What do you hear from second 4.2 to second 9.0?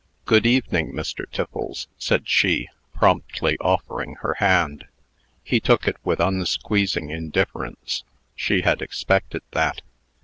her hand. He took it with unsqueezing indifference. She had